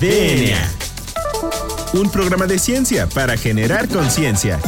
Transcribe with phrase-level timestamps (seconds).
[0.00, 0.56] DNA.
[1.94, 4.60] Un programa de ciencia para generar conciencia.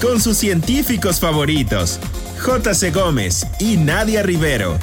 [0.00, 1.98] Con sus científicos favoritos,
[2.38, 2.92] J.C.
[2.92, 4.78] Gómez y Nadia Rivero.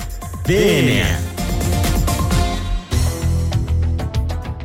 [0.46, 1.18] DNA.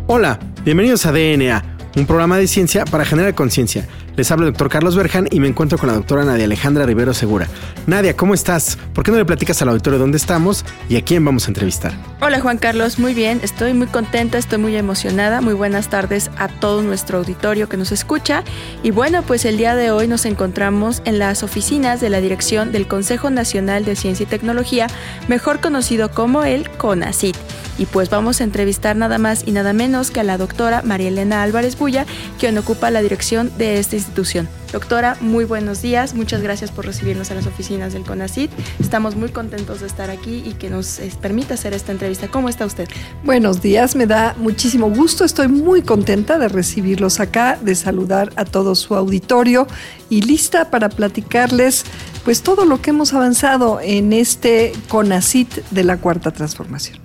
[0.08, 1.62] Hola, bienvenidos a DNA,
[1.94, 3.86] un programa de ciencia para generar conciencia.
[4.16, 7.14] Les habla el doctor Carlos Berjan y me encuentro con la doctora Nadia Alejandra Rivero
[7.14, 7.46] Segura.
[7.86, 8.76] Nadia, ¿cómo estás?
[8.92, 12.09] ¿Por qué no le platicas al auditorio dónde estamos y a quién vamos a entrevistar?
[12.22, 15.40] Hola Juan Carlos, muy bien, estoy muy contenta, estoy muy emocionada.
[15.40, 18.44] Muy buenas tardes a todo nuestro auditorio que nos escucha.
[18.82, 22.72] Y bueno, pues el día de hoy nos encontramos en las oficinas de la dirección
[22.72, 24.86] del Consejo Nacional de Ciencia y Tecnología,
[25.28, 27.36] mejor conocido como el CONACIT.
[27.78, 31.08] Y pues vamos a entrevistar nada más y nada menos que a la doctora María
[31.08, 32.04] Elena Álvarez Bulla,
[32.38, 34.46] quien ocupa la dirección de esta institución.
[34.72, 36.14] Doctora, muy buenos días.
[36.14, 38.52] Muchas gracias por recibirnos a las oficinas del CONACIT.
[38.78, 42.28] Estamos muy contentos de estar aquí y que nos eh, permita hacer esta entrevista.
[42.28, 42.88] ¿Cómo está usted?
[43.24, 45.24] Buenos días, me da muchísimo gusto.
[45.24, 49.66] Estoy muy contenta de recibirlos acá, de saludar a todo su auditorio
[50.08, 51.84] y lista para platicarles
[52.24, 56.98] pues todo lo que hemos avanzado en este CONACIT de la Cuarta Transformación.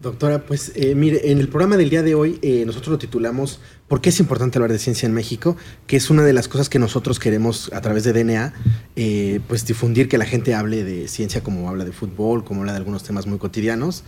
[0.00, 3.60] Doctora, pues eh, mire, en el programa del día de hoy eh, nosotros lo titulamos
[3.90, 5.56] ¿Por qué es importante hablar de ciencia en México?
[5.88, 8.52] Que es una de las cosas que nosotros queremos a través de DNA,
[8.94, 12.70] eh, pues difundir que la gente hable de ciencia como habla de fútbol, como habla
[12.70, 14.04] de algunos temas muy cotidianos,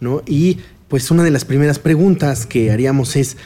[0.00, 0.22] ¿no?
[0.24, 3.36] Y pues una de las primeras preguntas que haríamos es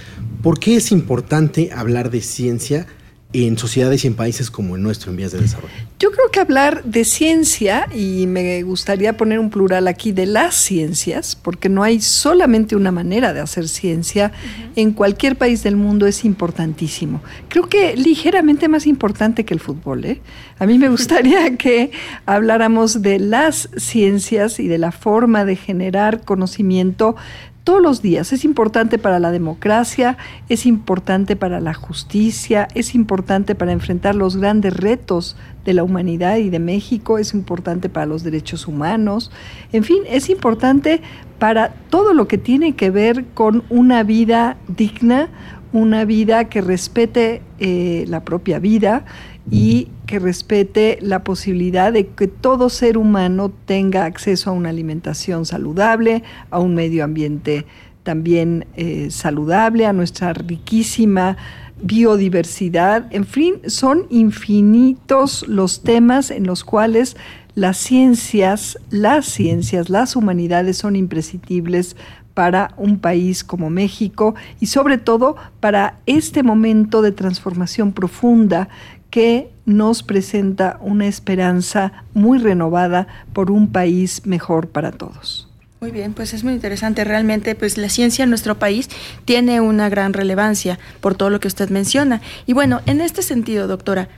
[0.44, 2.86] ¿por qué es importante hablar de ciencia?
[3.32, 5.72] En sociedades y en países como el nuestro en vías de desarrollo?
[5.98, 10.54] Yo creo que hablar de ciencia, y me gustaría poner un plural aquí de las
[10.54, 14.32] ciencias, porque no hay solamente una manera de hacer ciencia,
[14.76, 17.22] en cualquier país del mundo es importantísimo.
[17.48, 20.04] Creo que ligeramente más importante que el fútbol.
[20.04, 20.20] ¿eh?
[20.58, 21.90] A mí me gustaría que
[22.26, 27.16] habláramos de las ciencias y de la forma de generar conocimiento
[27.64, 28.32] todos los días.
[28.32, 30.16] Es importante para la democracia,
[30.48, 36.36] es importante para la justicia, es importante para enfrentar los grandes retos de la humanidad
[36.36, 39.30] y de México, es importante para los derechos humanos,
[39.72, 41.02] en fin, es importante
[41.38, 45.28] para todo lo que tiene que ver con una vida digna,
[45.72, 49.04] una vida que respete eh, la propia vida
[49.50, 55.44] y que respete la posibilidad de que todo ser humano tenga acceso a una alimentación
[55.44, 57.66] saludable, a un medio ambiente
[58.02, 61.36] también eh, saludable, a nuestra riquísima
[61.82, 63.06] biodiversidad.
[63.10, 67.16] En fin, son infinitos los temas en los cuales
[67.54, 71.96] las ciencias, las ciencias, las humanidades son imprescindibles
[72.34, 78.68] para un país como México y sobre todo para este momento de transformación profunda
[79.10, 85.48] que nos presenta una esperanza muy renovada por un país mejor para todos.
[85.80, 87.04] Muy bien, pues es muy interesante.
[87.04, 88.88] Realmente, pues la ciencia en nuestro país
[89.24, 92.20] tiene una gran relevancia por todo lo que usted menciona.
[92.46, 94.08] Y bueno, en este sentido, doctora,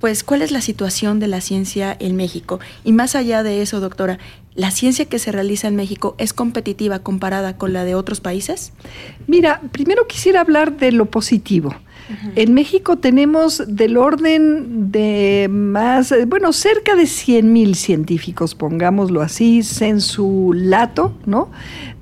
[0.00, 2.58] pues ¿cuál es la situación de la ciencia en México?
[2.82, 4.18] Y más allá de eso, doctora,
[4.54, 8.72] ¿la ciencia que se realiza en México es competitiva comparada con la de otros países?
[9.26, 11.74] Mira, primero quisiera hablar de lo positivo.
[12.36, 19.62] En México tenemos del orden de más, bueno, cerca de 100 mil científicos, pongámoslo así,
[19.80, 21.50] en su lato, ¿no?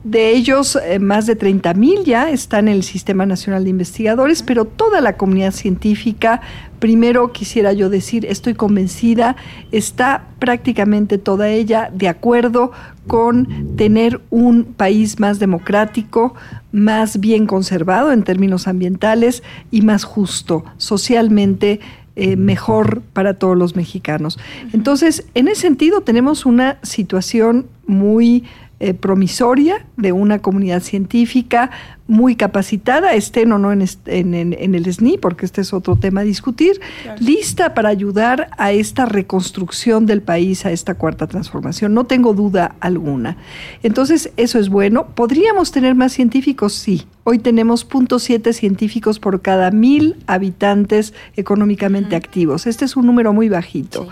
[0.05, 4.43] De ellos, eh, más de 30 mil ya están en el Sistema Nacional de Investigadores,
[4.43, 6.41] pero toda la comunidad científica,
[6.81, 9.37] primero quisiera yo decir, estoy convencida,
[9.71, 12.73] está prácticamente toda ella de acuerdo
[13.07, 16.34] con tener un país más democrático,
[16.73, 21.81] más bien conservado en términos ambientales y más justo socialmente.
[22.15, 24.39] Eh, mejor para todos los mexicanos.
[24.75, 28.45] Entonces, en ese sentido, tenemos una situación muy
[28.84, 31.70] eh, promisoria de una comunidad científica
[32.09, 36.81] muy capacitada, estén o no en, el SNI, porque este es otro tema a discutir,
[37.21, 41.94] lista para ayudar a esta reconstrucción del país, a esta cuarta transformación.
[41.94, 43.37] No tengo duda alguna.
[43.84, 45.06] Entonces, eso es bueno.
[45.15, 46.72] ¿Podríamos tener más científicos?
[46.72, 47.04] Sí.
[47.22, 52.66] Hoy tenemos 0.7 científicos por cada mil habitantes económicamente activos.
[52.66, 54.09] Este es un número muy bajito.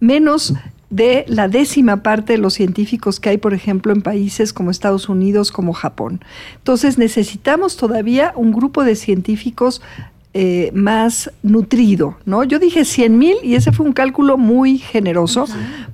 [0.00, 0.54] Menos
[0.90, 5.08] de la décima parte de los científicos que hay, por ejemplo, en países como Estados
[5.08, 6.20] Unidos, como Japón.
[6.56, 9.82] Entonces necesitamos todavía un grupo de científicos
[10.34, 12.44] eh, más nutrido, ¿no?
[12.44, 15.46] Yo dije 100 mil y ese fue un cálculo muy generoso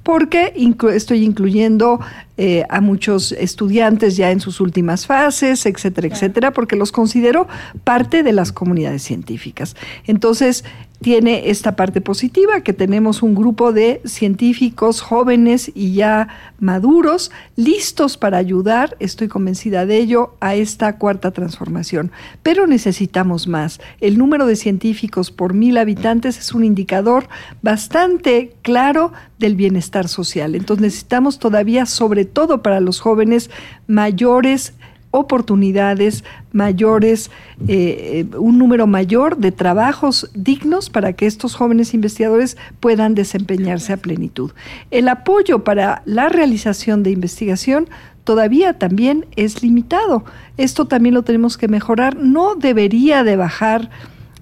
[0.02, 0.52] porque
[0.92, 2.00] estoy incluyendo
[2.36, 7.46] eh, a muchos estudiantes ya en sus últimas fases, etcétera, etcétera, porque los considero
[7.84, 9.76] parte de las comunidades científicas.
[10.06, 10.64] Entonces,
[11.04, 16.28] tiene esta parte positiva, que tenemos un grupo de científicos jóvenes y ya
[16.60, 22.10] maduros, listos para ayudar, estoy convencida de ello, a esta cuarta transformación.
[22.42, 23.82] Pero necesitamos más.
[24.00, 27.28] El número de científicos por mil habitantes es un indicador
[27.60, 30.54] bastante claro del bienestar social.
[30.54, 33.50] Entonces necesitamos todavía, sobre todo para los jóvenes,
[33.86, 34.72] mayores
[35.14, 37.30] oportunidades mayores,
[37.68, 43.96] eh, un número mayor de trabajos dignos para que estos jóvenes investigadores puedan desempeñarse a
[43.96, 44.50] plenitud.
[44.90, 47.88] El apoyo para la realización de investigación
[48.24, 50.24] todavía también es limitado.
[50.56, 52.16] Esto también lo tenemos que mejorar.
[52.16, 53.90] No debería de bajar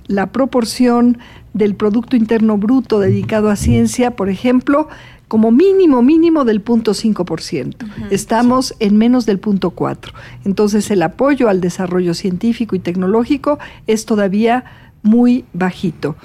[0.07, 1.19] la proporción
[1.53, 4.89] del Producto Interno Bruto dedicado a ciencia, por ejemplo,
[5.33, 7.75] como mínimo, mínimo del punto 5%.
[8.11, 10.13] Estamos en menos del punto 4%.
[10.45, 14.65] Entonces el apoyo al desarrollo científico y tecnológico es todavía
[15.03, 16.17] muy bajito.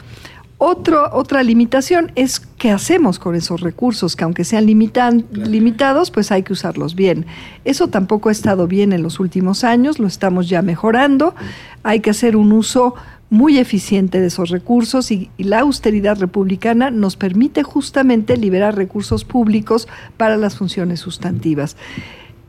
[0.58, 6.52] otra limitación es qué hacemos con esos recursos, que aunque sean limitados, pues hay que
[6.52, 7.26] usarlos bien.
[7.64, 11.34] Eso tampoco ha estado bien en los últimos años, lo estamos ya mejorando.
[11.84, 12.96] Hay que hacer un uso
[13.30, 19.88] muy eficiente de esos recursos y, la austeridad republicana nos permite justamente liberar recursos públicos
[20.18, 21.78] para las funciones sustantivas.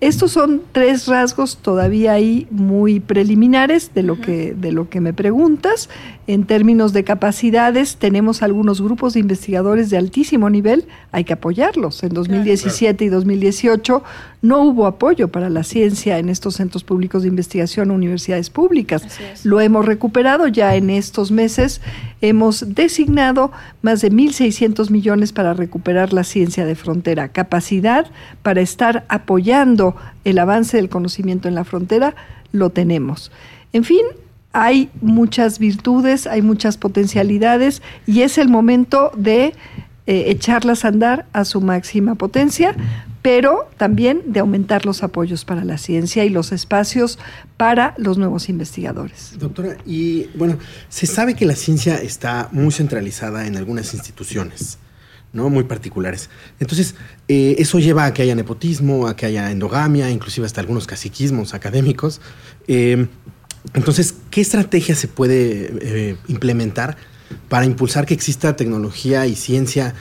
[0.00, 5.12] Estos son tres rasgos todavía ahí muy preliminares de lo, que, de lo que me
[5.12, 5.88] preguntas.
[6.28, 12.02] En términos de capacidades, tenemos algunos grupos de investigadores de altísimo nivel, hay que apoyarlos.
[12.02, 14.02] En 2017 y 2018
[14.42, 19.04] no hubo apoyo para la ciencia en estos centros públicos de investigación o universidades públicas.
[19.42, 21.80] Lo hemos recuperado ya en estos meses.
[22.20, 23.50] Hemos designado
[23.80, 28.06] más de 1.600 millones para recuperar la ciencia de frontera, capacidad
[28.42, 32.14] para estar apoyando el avance del conocimiento en la frontera,
[32.52, 33.32] lo tenemos.
[33.72, 34.04] En fin,
[34.60, 39.54] hay muchas virtudes, hay muchas potencialidades y es el momento de
[40.08, 42.74] eh, echarlas a andar a su máxima potencia,
[43.22, 47.20] pero también de aumentar los apoyos para la ciencia y los espacios
[47.56, 49.34] para los nuevos investigadores.
[49.38, 50.58] Doctora, y bueno,
[50.88, 54.78] se sabe que la ciencia está muy centralizada en algunas instituciones.
[55.30, 55.50] ¿no?
[55.50, 56.30] muy particulares.
[56.58, 56.94] Entonces,
[57.28, 61.52] eh, eso lleva a que haya nepotismo, a que haya endogamia, inclusive hasta algunos caciquismos
[61.52, 62.22] académicos.
[62.66, 63.06] Eh,
[63.74, 66.96] entonces, ¿qué estrategia se puede eh, implementar
[67.48, 69.94] para impulsar que exista tecnología y ciencia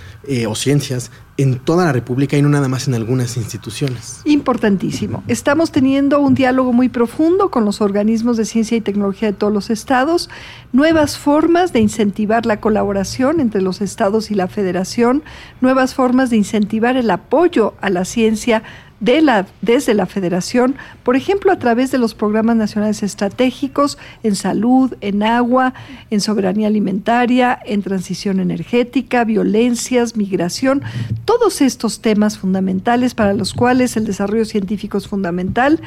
[0.47, 4.21] o ciencias en toda la República y no nada más en algunas instituciones.
[4.25, 5.23] Importantísimo.
[5.27, 9.53] Estamos teniendo un diálogo muy profundo con los organismos de ciencia y tecnología de todos
[9.53, 10.29] los estados,
[10.73, 15.23] nuevas formas de incentivar la colaboración entre los estados y la federación,
[15.61, 18.63] nuevas formas de incentivar el apoyo a la ciencia
[18.99, 24.35] de la, desde la federación, por ejemplo, a través de los programas nacionales estratégicos en
[24.35, 25.73] salud, en agua,
[26.09, 30.81] en soberanía alimentaria, en transición energética, violencias, migración,
[31.25, 35.79] todos estos temas fundamentales para los cuales el desarrollo científico es fundamental,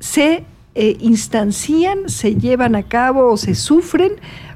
[0.00, 4.12] se eh, instancian, se llevan a cabo o se sufren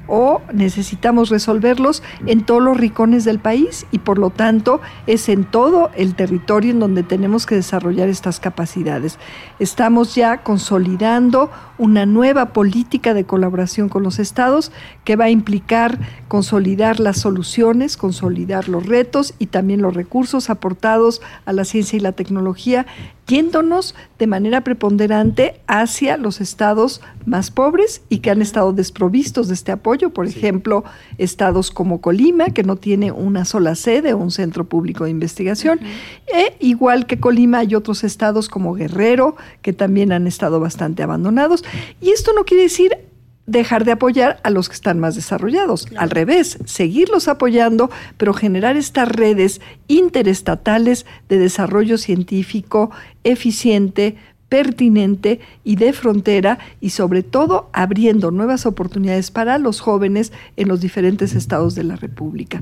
[0.07, 5.45] o necesitamos resolverlos en todos los rincones del país y por lo tanto es en
[5.45, 9.17] todo el territorio en donde tenemos que desarrollar estas capacidades.
[9.59, 14.71] Estamos ya consolidando una nueva política de colaboración con los estados
[15.03, 21.21] que va a implicar consolidar las soluciones, consolidar los retos y también los recursos aportados
[21.45, 22.85] a la ciencia y la tecnología
[23.27, 29.53] yéndonos de manera preponderante hacia los estados más pobres y que han estado desprovistos de
[29.53, 30.83] este apoyo, por ejemplo,
[31.17, 35.79] estados como Colima, que no tiene una sola sede o un centro público de investigación,
[36.27, 41.63] e igual que Colima hay otros estados como Guerrero, que también han estado bastante abandonados,
[42.01, 43.12] y esto no quiere decir
[43.45, 45.87] dejar de apoyar a los que están más desarrollados.
[45.97, 52.91] Al revés, seguirlos apoyando, pero generar estas redes interestatales de desarrollo científico
[53.23, 54.15] eficiente,
[54.47, 60.79] pertinente y de frontera y sobre todo abriendo nuevas oportunidades para los jóvenes en los
[60.79, 62.61] diferentes estados de la República.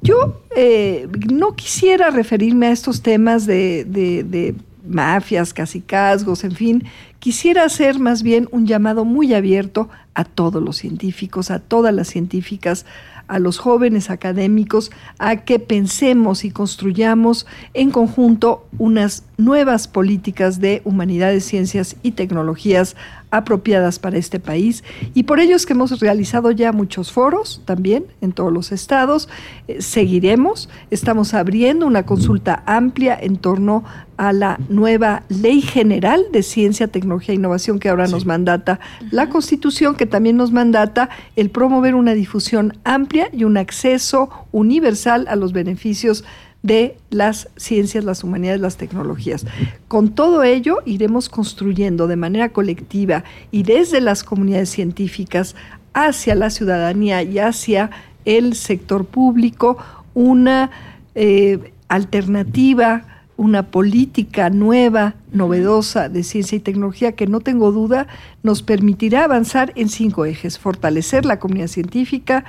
[0.00, 4.54] Yo eh, no quisiera referirme a estos temas de, de
[4.88, 6.84] mafias, casicazgos, en fin,
[7.18, 12.08] quisiera hacer más bien un llamado muy abierto a todos los científicos, a todas las
[12.08, 12.86] científicas,
[13.28, 20.80] a los jóvenes académicos, a que pensemos y construyamos en conjunto unas nuevas políticas de
[20.84, 22.96] humanidades, ciencias y tecnologías
[23.30, 24.84] apropiadas para este país.
[25.14, 29.28] Y por ello es que hemos realizado ya muchos foros también en todos los estados.
[29.66, 30.68] Eh, seguiremos.
[30.90, 33.84] Estamos abriendo una consulta amplia en torno
[34.16, 38.80] a la nueva Ley General de Ciencia, Tecnología e Innovación que ahora nos mandata
[39.12, 45.26] la Constitución, que también nos mandata el promover una difusión amplia y un acceso universal
[45.28, 46.24] a los beneficios
[46.62, 49.46] de las ciencias, las humanidades, las tecnologías.
[49.86, 55.54] Con todo ello iremos construyendo de manera colectiva y desde las comunidades científicas
[55.94, 57.90] hacia la ciudadanía y hacia
[58.24, 59.78] el sector público
[60.14, 60.70] una
[61.14, 68.08] eh, alternativa, una política nueva, novedosa de ciencia y tecnología que no tengo duda
[68.42, 72.44] nos permitirá avanzar en cinco ejes, fortalecer la comunidad científica,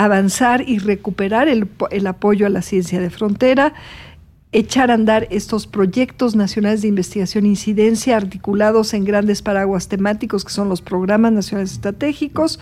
[0.00, 3.74] avanzar y recuperar el, apoyo a la ciencia de frontera,
[4.50, 10.42] echar a andar estos proyectos nacionales de investigación e incidencia articulados en grandes paraguas temáticos
[10.46, 12.58] que son los programas nacionales estratégicos,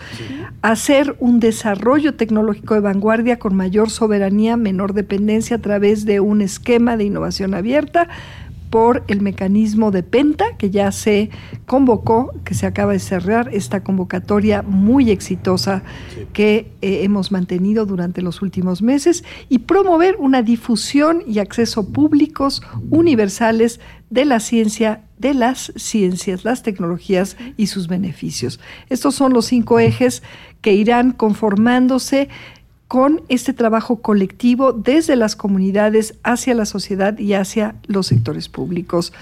[0.61, 6.41] hacer un desarrollo tecnológico de vanguardia con mayor soberanía, menor dependencia a través de un
[6.41, 8.09] esquema de innovación abierta,
[8.69, 11.29] por el mecanismo de Penta, que ya se
[11.65, 15.83] convocó, que se acaba de cerrar esta convocatoria muy exitosa
[16.33, 22.61] que eh, hemos mantenido durante los últimos meses, y promover una difusión y acceso públicos
[22.89, 28.59] universales de la ciencia, de las ciencias, las tecnologías y sus beneficios.
[28.89, 30.23] Estos son los cinco ejes
[30.61, 32.29] que irán conformándose
[32.89, 39.13] con este trabajo colectivo desde las comunidades hacia la sociedad y hacia los sectores públicos.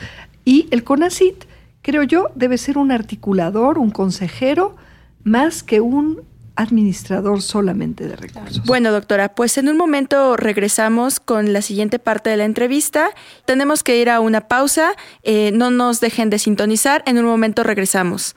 [0.46, 1.44] Y el CONACIT,
[1.82, 4.78] creo yo, debe ser un articulador, un consejero,
[5.26, 6.22] más que un
[6.56, 8.64] administrador solamente de recursos.
[8.64, 13.10] Bueno, doctora, pues en un momento regresamos con la siguiente parte de la entrevista.
[13.46, 14.94] Tenemos que ir a una pausa.
[15.24, 17.04] Eh, no nos dejen de sintonizar.
[17.06, 18.34] En un momento regresamos.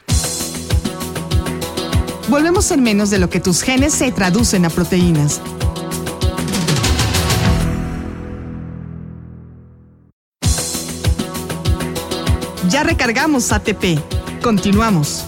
[2.30, 5.40] Volvemos en menos de lo que tus genes se traducen a proteínas.
[12.68, 13.98] Ya recargamos ATP.
[14.44, 15.24] Continuamos.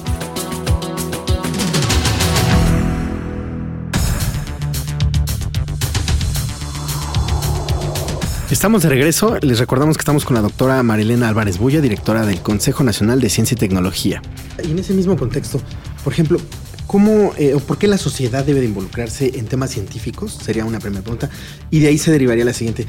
[8.48, 9.38] Estamos de regreso.
[9.40, 13.28] Les recordamos que estamos con la doctora Marilena Álvarez Bulla, directora del Consejo Nacional de
[13.28, 14.22] Ciencia y Tecnología.
[14.62, 15.60] Y en ese mismo contexto,
[16.04, 16.38] por ejemplo,
[16.92, 20.38] ¿Cómo eh, o por qué la sociedad debe de involucrarse en temas científicos?
[20.44, 21.30] Sería una primera pregunta.
[21.70, 22.84] Y de ahí se derivaría la siguiente.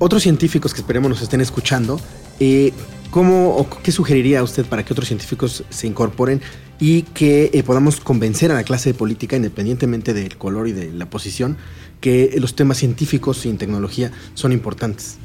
[0.00, 2.00] Otros científicos que esperemos nos estén escuchando,
[2.40, 2.72] eh,
[3.12, 6.40] ¿cómo o qué sugeriría usted para que otros científicos se incorporen
[6.80, 10.92] y que eh, podamos convencer a la clase de política, independientemente del color y de
[10.92, 11.56] la posición,
[12.00, 15.18] que los temas científicos y en tecnología son importantes?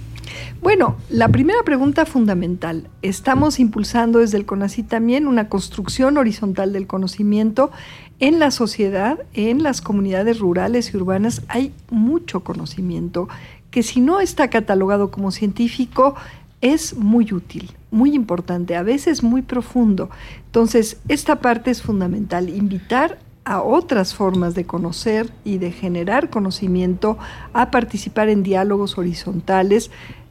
[0.62, 2.90] Bueno, la primera pregunta fundamental.
[3.02, 7.72] Estamos impulsando desde el CONACYT también una construcción horizontal del conocimiento
[8.20, 13.30] en la sociedad, en las comunidades rurales y urbanas, hay mucho conocimiento
[13.72, 16.16] que si no está catalogado como científico,
[16.62, 20.10] es muy útil, muy importante, a veces muy profundo.
[20.48, 23.20] Entonces, esta parte es fundamental, invitar
[23.50, 27.18] a otras formas de conocer y de generar conocimiento,
[27.52, 29.90] a participar en diálogos horizontales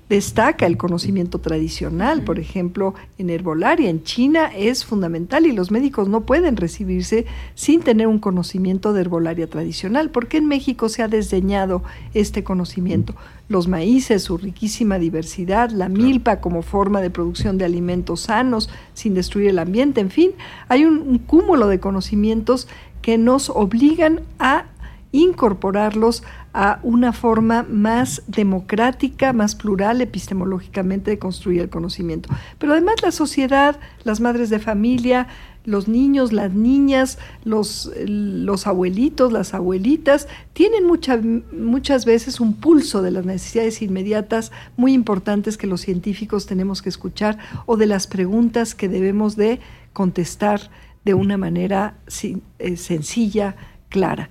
[0.09, 6.09] destaca el conocimiento tradicional, por ejemplo, en herbolaria en China es fundamental y los médicos
[6.09, 10.11] no pueden recibirse sin tener un conocimiento de herbolaria tradicional.
[10.11, 11.83] ¿Por qué en México se ha desdeñado
[12.15, 13.15] este conocimiento?
[13.49, 19.15] Los maíces, su riquísima diversidad, la milpa como forma de producción de alimentos sanos sin
[19.15, 20.31] destruir el ambiente, en fin,
[20.69, 22.69] hay un, un cúmulo de conocimientos
[23.03, 24.67] que nos obligan a
[25.13, 26.23] incorporarlos
[26.53, 32.29] a una forma más democrática, más plural epistemológicamente de construir el conocimiento.
[32.59, 35.29] Pero además la sociedad, las madres de familia,
[35.65, 43.11] los niños, las niñas, los, los abuelitos, las abuelitas, tienen muchas veces un pulso de
[43.11, 48.75] las necesidades inmediatas muy importantes que los científicos tenemos que escuchar o de las preguntas
[48.75, 49.61] que debemos de
[49.93, 50.71] contestar
[51.05, 51.99] de una manera
[52.59, 53.57] eh, sencilla,
[53.89, 54.31] clara.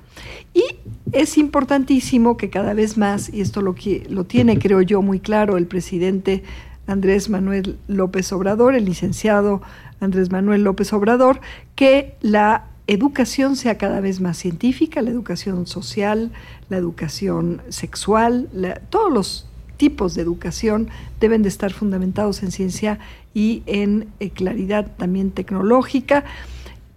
[0.54, 0.64] Y
[1.12, 3.76] es importantísimo que cada vez más, y esto lo,
[4.10, 6.44] lo tiene, creo yo, muy claro el presidente
[6.88, 9.62] Andrés Manuel López Obrador, el licenciado
[10.00, 11.42] Andrés Manuel López Obrador,
[11.76, 16.32] que la educación sea cada vez más científica, la educación social,
[16.70, 18.48] la educación sexual,
[18.90, 20.88] todos los tipos de educación
[21.20, 23.00] deben de estar fundamentados en ciencia
[23.34, 26.24] y en eh, claridad también tecnológica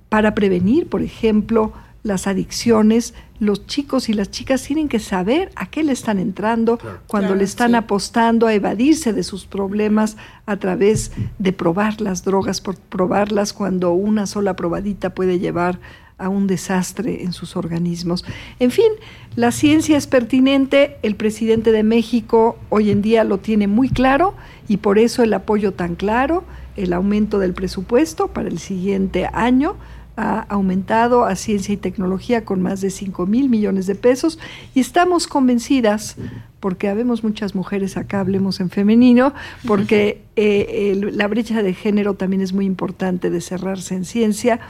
[0.08, 1.72] para prevenir, por ejemplo,
[2.02, 6.78] las adicciones, los chicos y las chicas tienen que saber a qué le están entrando
[7.07, 7.76] cuando Claro, le están sí.
[7.76, 10.16] apostando a evadirse de sus problemas
[10.47, 15.78] a través de probar las drogas, por probarlas cuando una sola probadita puede llevar
[16.21, 18.25] a un desastre en sus organismos.
[18.59, 18.92] En fin,
[19.37, 24.35] la ciencia es pertinente, el presidente de México hoy en día lo tiene muy claro
[24.69, 26.45] y por eso el apoyo tan claro,
[26.76, 29.76] el aumento del presupuesto para el siguiente año
[30.16, 34.38] ha aumentado a ciencia y tecnología con más de 5 mil millones de pesos.
[34.74, 36.16] Y estamos convencidas,
[36.60, 39.32] porque habemos muchas mujeres acá, hablemos en femenino,
[39.66, 44.60] porque eh, el- la brecha de género también es muy importante de cerrarse en ciencia.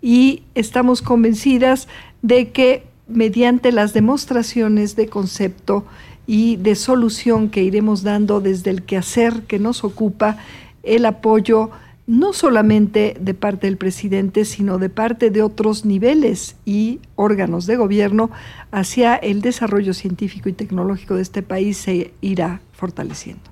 [0.00, 1.88] Y estamos convencidas
[2.22, 5.84] de que mediante las demostraciones de concepto
[6.26, 10.36] y de solución que iremos dando desde el quehacer que nos ocupa,
[10.82, 11.70] el apoyo
[12.08, 17.76] no solamente de parte del presidente, sino de parte de otros niveles y órganos de
[17.76, 18.30] gobierno
[18.72, 23.42] hacia el desarrollo científico y tecnológico de este país se irá fortaleciendo.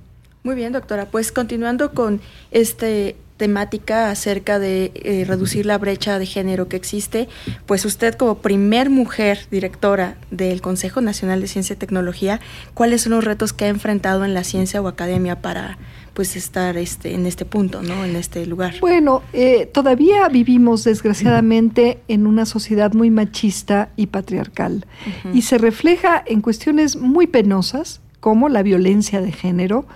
[0.43, 1.11] Muy bien, doctora.
[1.11, 2.21] Pues continuando con
[2.51, 2.87] esta
[3.37, 7.29] temática acerca de eh, reducir la brecha de género que existe,
[7.67, 12.41] pues usted como primer mujer directora del Consejo Nacional de Ciencia y Tecnología,
[12.75, 15.79] ¿cuáles son los retos que ha enfrentado en la ciencia o academia para
[16.17, 18.03] pues estar este, en este punto, ¿no?
[18.03, 18.77] En este lugar.
[18.81, 24.87] Bueno, eh, todavía vivimos desgraciadamente en una sociedad muy machista y patriarcal
[25.35, 29.87] y se refleja en cuestiones muy penosas como la violencia de género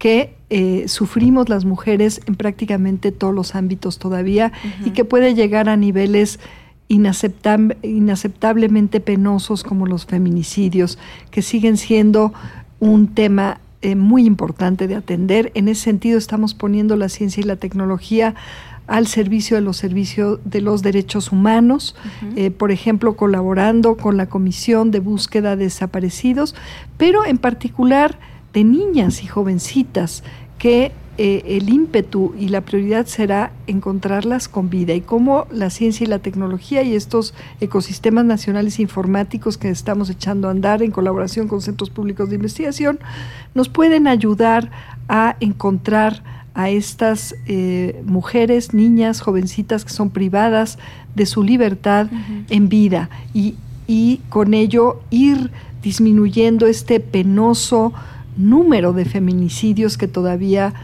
[0.00, 4.50] que eh, sufrimos las mujeres en prácticamente todos los ámbitos todavía
[4.82, 6.40] y que puede llegar a niveles
[6.88, 10.98] inaceptablemente penosos como los feminicidios,
[11.30, 12.32] que siguen siendo
[12.80, 15.52] un tema eh, muy importante de atender.
[15.54, 18.34] En ese sentido estamos poniendo la ciencia y la tecnología
[18.86, 21.94] al servicio de los servicios de los derechos humanos,
[22.36, 26.54] eh, por ejemplo, colaborando con la Comisión de Búsqueda de Desaparecidos,
[26.96, 28.18] pero en particular
[28.52, 30.22] de niñas y jovencitas
[30.58, 30.92] que
[31.22, 36.06] eh, el ímpetu y la prioridad será encontrarlas con vida y cómo la ciencia y
[36.06, 41.60] la tecnología y estos ecosistemas nacionales informáticos que estamos echando a andar en colaboración con
[41.60, 43.00] centros públicos de investigación
[43.54, 44.70] nos pueden ayudar
[45.08, 46.22] a encontrar
[46.54, 50.78] a estas eh, mujeres, niñas, jovencitas que son privadas
[51.14, 52.06] de su libertad
[52.48, 55.50] en vida y, y con ello ir
[55.82, 57.92] disminuyendo este penoso
[58.36, 60.74] número de feminicidios que todavía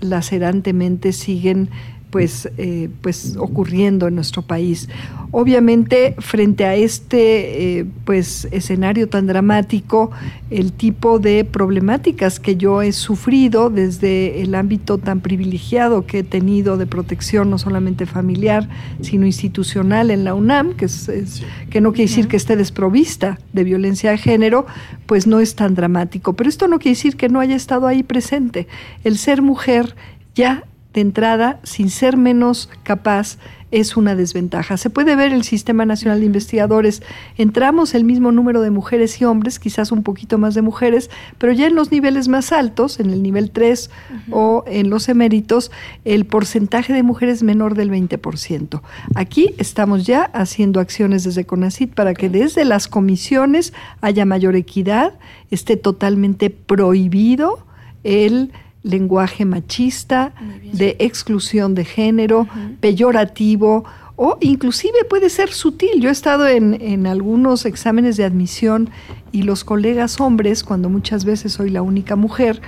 [0.00, 1.68] lacerantemente siguen
[2.12, 4.88] pues, eh, pues ocurriendo en nuestro país.
[5.30, 10.10] Obviamente, frente a este eh, pues, escenario tan dramático,
[10.50, 16.22] el tipo de problemáticas que yo he sufrido desde el ámbito tan privilegiado que he
[16.22, 18.68] tenido de protección, no solamente familiar,
[19.00, 23.38] sino institucional en la UNAM, que, es, es- que no quiere decir que esté desprovista
[23.54, 24.66] de violencia de género,
[25.06, 26.34] pues no es tan dramático.
[26.34, 28.68] Pero esto no quiere decir que no haya estado ahí presente.
[29.02, 29.96] El ser mujer
[30.34, 33.38] ya de entrada, sin ser menos capaz,
[33.72, 34.76] es una desventaja.
[34.76, 37.02] Se puede ver el Sistema Nacional de Investigadores.
[37.38, 41.52] Entramos el mismo número de mujeres y hombres, quizás un poquito más de mujeres, pero
[41.52, 43.90] ya en los niveles más altos, en el nivel 3
[44.30, 45.72] o en los eméritos,
[46.04, 48.82] el porcentaje de mujeres es menor del 20%.
[49.14, 55.14] Aquí estamos ya haciendo acciones desde CONACIT para que desde las comisiones haya mayor equidad,
[55.50, 57.66] esté totalmente prohibido
[58.04, 58.52] el
[58.82, 60.34] lenguaje machista,
[60.72, 62.48] de exclusión de género,
[62.80, 63.84] peyorativo
[64.16, 66.00] o inclusive puede ser sutil.
[66.00, 68.90] Yo he estado en, en algunos exámenes de admisión
[69.32, 72.60] y los colegas hombres, cuando muchas veces soy la única mujer,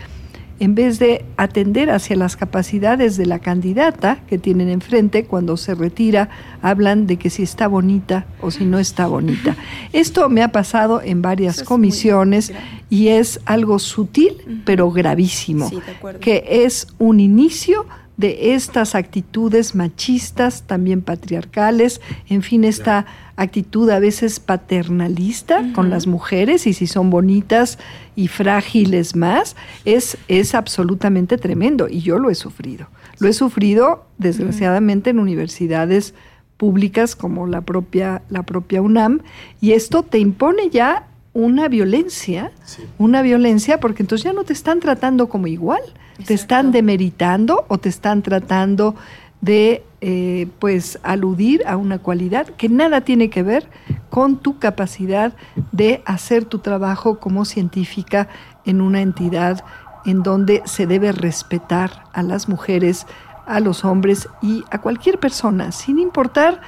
[0.61, 5.75] en vez de atender hacia las capacidades de la candidata que tienen enfrente, cuando se
[5.75, 6.29] retira,
[6.63, 9.57] hablan de que si está bonita o si no está bonita.
[9.93, 12.53] Esto me ha pasado en varias es comisiones
[12.91, 15.79] y es algo sutil, pero gravísimo Sí,
[16.21, 17.87] que es un inicio
[18.17, 26.07] de estas actitudes machistas, también patriarcales, en fin, esta actitud a veces paternalista con las
[26.07, 27.79] mujeres y si son bonitas
[28.15, 32.87] y frágiles más, es, es absolutamente tremendo y yo lo he sufrido.
[33.19, 36.15] Lo he sufrido, desgraciadamente, en universidades
[36.57, 39.23] públicas como la propia, la propia UNAM
[39.61, 42.53] y esto te impone ya una violencia,
[42.97, 45.83] una violencia porque entonces ya no te están tratando como igual,
[46.27, 48.95] te están demeritando o te están tratando
[49.41, 53.69] de eh, pues aludir a una cualidad que nada tiene que ver
[54.11, 55.35] con tu capacidad
[55.73, 58.29] de hacer tu trabajo como científica
[58.65, 59.65] en una entidad
[60.07, 63.07] en donde se debe respetar a las mujeres,
[63.47, 66.61] a los hombres y a cualquier persona, sin importar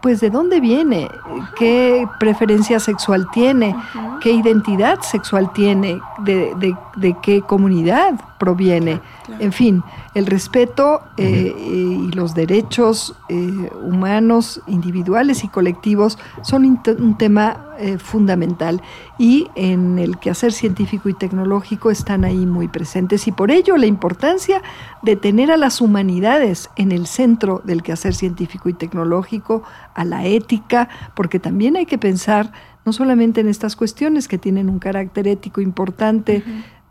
[0.00, 1.10] pues de dónde viene,
[1.56, 3.74] qué preferencia sexual tiene,
[4.20, 6.54] qué identidad sexual tiene, de,
[6.96, 9.00] de qué comunidad proviene.
[9.40, 9.82] En fin,
[10.18, 17.98] el respeto eh, y los derechos eh, humanos, individuales y colectivos son un tema eh,
[17.98, 18.82] fundamental.
[19.16, 23.28] Y en el quehacer científico y tecnológico están ahí muy presentes.
[23.28, 24.60] Y por ello la importancia
[25.02, 29.62] de tener a las humanidades en el centro del quehacer científico y tecnológico,
[29.94, 32.52] a la ética, porque también hay que pensar
[32.84, 36.42] no solamente en estas cuestiones que tienen un carácter ético importante,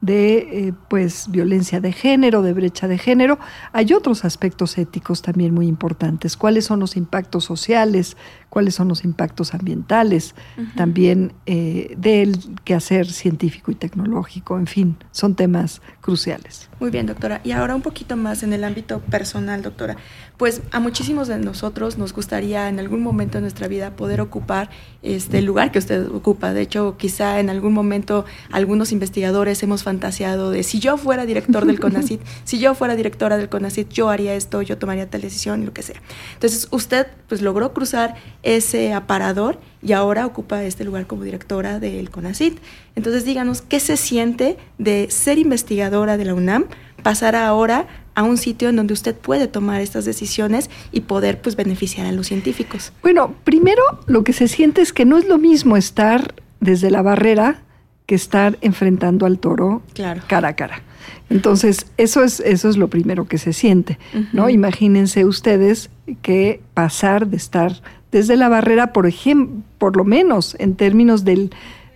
[0.08, 3.38] de eh, pues violencia de género, de brecha de género.
[3.74, 6.38] Hay otros aspectos éticos también muy importantes.
[6.38, 8.16] ¿Cuáles son los impactos sociales?
[8.50, 10.34] ¿Cuáles son los impactos ambientales?
[10.76, 14.58] También eh, del quehacer científico y tecnológico.
[14.58, 16.70] En fin, son temas cruciales.
[16.80, 17.42] Muy bien, doctora.
[17.44, 19.98] Y ahora un poquito más en el ámbito personal, doctora.
[20.38, 24.70] Pues a muchísimos de nosotros nos gustaría en algún momento de nuestra vida poder ocupar
[25.02, 26.54] este lugar que usted ocupa.
[26.54, 31.66] De hecho, quizá en algún momento algunos investigadores hemos fantaseado de si yo fuera director
[31.66, 35.66] del CONACIT, si yo fuera directora del CONACIT, yo haría esto, yo tomaría tal decisión
[35.66, 36.02] lo que sea.
[36.34, 42.10] Entonces, usted pues logró cruzar ese aparador y ahora ocupa este lugar como directora del
[42.10, 42.58] CONACIT.
[42.96, 46.66] Entonces, díganos, ¿qué se siente de ser investigadora de la UNAM,
[47.04, 51.56] pasar ahora a un sitio en donde usted puede tomar estas decisiones y poder pues
[51.56, 52.92] beneficiar a los científicos?
[53.02, 57.02] Bueno, primero lo que se siente es que no es lo mismo estar desde la
[57.02, 57.62] barrera
[58.08, 59.84] que estar enfrentando al toro
[60.28, 60.82] cara a cara.
[61.30, 64.00] Entonces, eso es, eso es lo primero que se siente,
[64.32, 64.50] ¿no?
[64.50, 65.90] Imagínense ustedes
[66.22, 71.52] que pasar de estar desde la barrera, por ejemplo, por lo menos en términos del,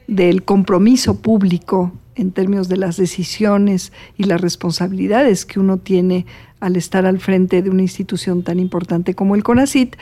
[0.07, 6.25] del compromiso público, en términos de las decisiones y las responsabilidades que uno tiene
[6.59, 9.95] al estar al frente de una institución tan importante como el CONACIT,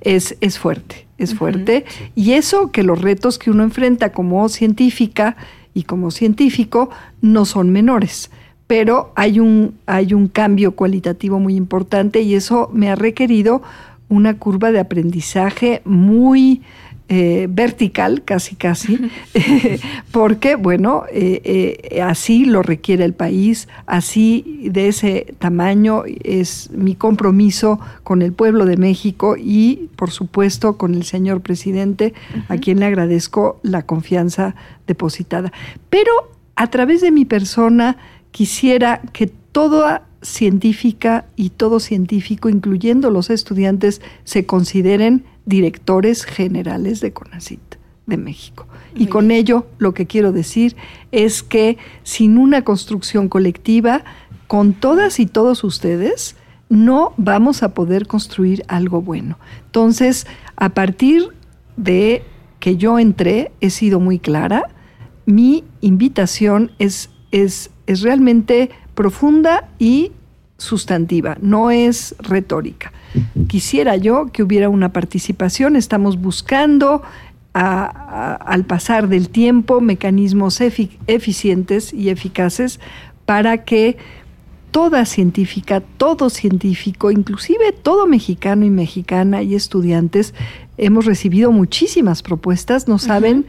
[0.00, 1.84] es, es fuerte, es fuerte.
[2.14, 5.36] Y eso que los retos que uno enfrenta como científica
[5.74, 8.30] y como científico no son menores
[8.66, 13.62] pero hay un, hay un cambio cualitativo muy importante y eso me ha requerido
[14.08, 16.62] una curva de aprendizaje muy
[17.08, 18.98] eh, vertical, casi casi,
[20.10, 26.96] porque, bueno, eh, eh, así lo requiere el país, así de ese tamaño es mi
[26.96, 32.12] compromiso con el pueblo de México y, por supuesto, con el señor presidente,
[32.48, 34.56] a quien le agradezco la confianza
[34.88, 35.52] depositada.
[35.90, 36.10] Pero
[36.56, 37.98] a través de mi persona,
[38.32, 47.12] quisiera que toda científica y todo científico, incluyendo los estudiantes, se consideren directores generales de
[47.12, 47.60] CONACIT
[48.06, 48.66] de México.
[48.94, 50.74] y con ello lo que quiero decir
[51.12, 54.04] es que sin una construcción colectiva,
[54.46, 56.36] con todas y todos ustedes,
[56.68, 59.38] no vamos a poder construir algo bueno.
[59.66, 60.26] Entonces,
[60.56, 61.28] a partir
[61.76, 62.22] de
[62.58, 64.64] que yo entré, he sido muy clara,
[65.26, 70.10] mi invitación es, es es realmente profunda y
[70.58, 72.92] sustantiva, no es retórica.
[73.46, 77.02] Quisiera yo que hubiera una participación, estamos buscando
[77.52, 82.80] al pasar del tiempo mecanismos eficientes y eficaces
[83.24, 83.96] para que
[84.70, 90.34] toda científica, todo científico, inclusive todo mexicano y mexicana y estudiantes,
[90.76, 93.46] hemos recibido muchísimas propuestas, no saben,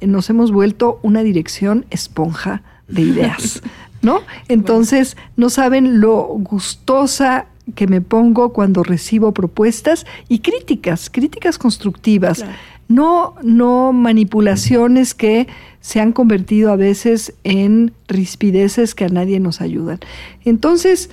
[0.00, 3.62] nos hemos vuelto una dirección esponja de ideas,
[4.02, 4.20] ¿no?
[4.48, 12.44] Entonces, no saben lo gustosa que me pongo cuando recibo propuestas y críticas, críticas constructivas,
[12.88, 15.46] no, no manipulaciones que
[15.80, 20.00] se han convertido a veces en rispideces que a nadie nos ayudan.
[20.44, 21.10] Entonces,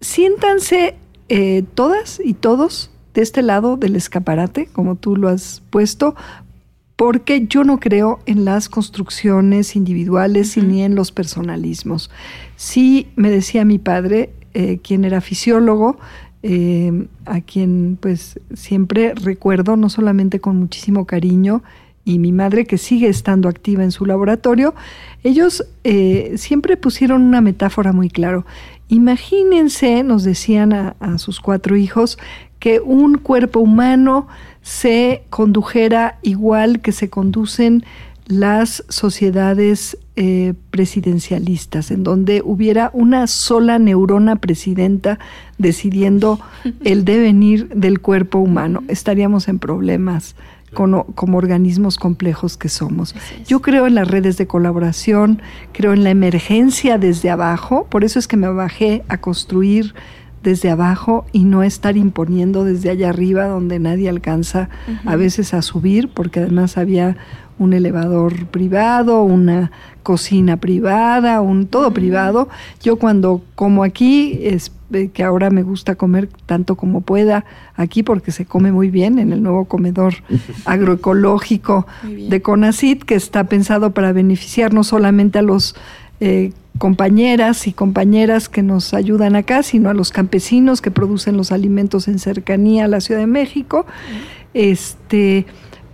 [0.00, 0.94] siéntanse
[1.28, 6.14] eh, todas y todos de este lado del escaparate, como tú lo has puesto,
[6.96, 12.10] porque yo no creo en las construcciones individuales ni en los personalismos.
[12.56, 15.98] Sí, me decía mi padre, eh, quien era fisiólogo,
[16.42, 21.62] eh, a quien pues siempre recuerdo, no solamente con muchísimo cariño,
[22.06, 24.74] y mi madre que sigue estando activa en su laboratorio,
[25.24, 28.46] ellos eh, siempre pusieron una metáfora muy claro.
[28.88, 32.16] Imagínense, nos decían a sus cuatro hijos,
[32.58, 34.28] que un cuerpo humano
[34.66, 37.84] se condujera igual que se conducen
[38.26, 45.20] las sociedades eh, presidencialistas, en donde hubiera una sola neurona presidenta
[45.56, 46.40] decidiendo
[46.84, 48.82] el devenir del cuerpo humano.
[48.88, 50.34] Estaríamos en problemas
[50.74, 53.14] como, como organismos complejos que somos.
[53.46, 58.18] Yo creo en las redes de colaboración, creo en la emergencia desde abajo, por eso
[58.18, 59.94] es que me bajé a construir
[60.46, 64.68] desde abajo y no estar imponiendo desde allá arriba donde nadie alcanza
[65.04, 67.16] a veces a subir, porque además había
[67.58, 69.72] un elevador privado, una
[70.04, 72.48] cocina privada, un todo privado.
[72.80, 74.70] Yo cuando como aquí, es
[75.12, 79.32] que ahora me gusta comer tanto como pueda aquí porque se come muy bien en
[79.32, 80.14] el nuevo comedor
[80.64, 85.74] agroecológico de CONACIT, que está pensado para beneficiar no solamente a los
[86.20, 91.52] eh, compañeras y compañeras que nos ayudan acá, sino a los campesinos que producen los
[91.52, 93.86] alimentos en cercanía a la Ciudad de México.
[94.54, 95.46] Este,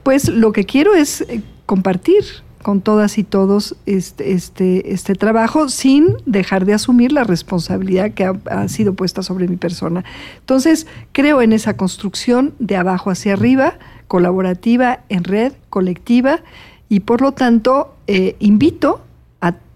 [0.03, 2.25] pues lo que quiero es eh, compartir
[2.63, 8.25] con todas y todos este, este, este trabajo sin dejar de asumir la responsabilidad que
[8.25, 10.05] ha, sido puesta sobre mi persona.
[10.39, 13.75] Entonces, creo en esa construcción de abajo hacia arriba,
[14.07, 16.41] colaborativa, en red, colectiva,
[16.89, 19.01] y por lo tanto eh, invito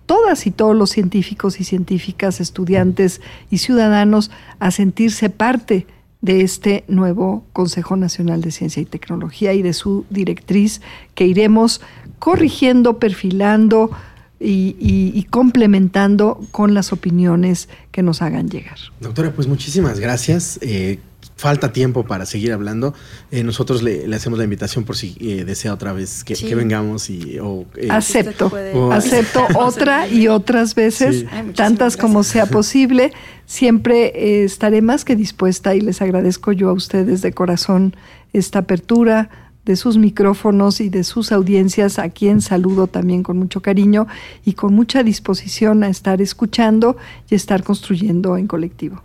[0.07, 5.87] todas y todos los científicos y científicas, estudiantes y ciudadanos a sentirse parte
[6.23, 10.81] de este nuevo Consejo Nacional de Ciencia y Tecnología y de su directriz
[11.15, 11.81] que iremos
[12.19, 13.91] corrigiendo, perfilando
[14.39, 18.79] y, complementando con las opiniones que nos hagan llegar.
[19.01, 20.59] Doctora, pues muchísimas gracias.
[20.63, 20.99] Eh,
[21.37, 22.95] falta tiempo para seguir hablando.
[23.31, 27.39] Eh, nosotros le, hacemos la invitación por si eh, desea otra vez que, vengamos y
[27.39, 28.51] eh, acepto,
[28.91, 33.13] acepto otra y otras veces, tantas como sea posible.
[33.45, 37.95] Siempre estaré más que dispuesta y les agradezco yo a ustedes de corazón
[38.33, 39.31] esta apertura
[39.67, 44.07] de sus micrófonos y de sus audiencias, a quien saludo también con mucho cariño
[44.45, 46.97] y con mucha disposición a estar escuchando
[47.29, 49.03] y estar construyendo en colectivo.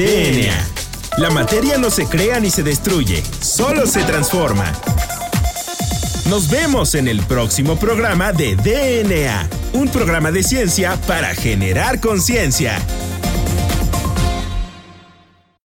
[0.00, 0.66] DNA.
[1.18, 4.72] La materia no se crea ni se destruye, solo se transforma.
[6.30, 12.78] Nos vemos en el próximo programa de DNA, un programa de ciencia para generar conciencia.